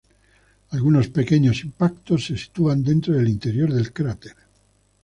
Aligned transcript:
Algunos 0.71 1.09
pequeños 1.09 1.63
impactos 1.63 2.25
se 2.25 2.35
sitúan 2.35 2.81
dentro 2.83 3.13
del 3.13 3.29
interior 3.29 3.71
del 3.71 3.93
cráter. 3.93 4.35